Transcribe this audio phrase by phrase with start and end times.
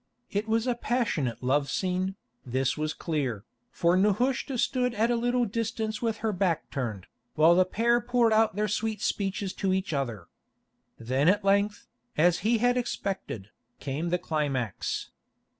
[0.31, 5.45] It was a passionate love scene, this was clear, for Nehushta stood at a little
[5.45, 9.93] distance with her back turned, while the pair poured out their sweet speeches to each
[9.93, 10.25] other.
[10.97, 11.85] Then at length,
[12.17, 15.11] as he had expected, came the climax.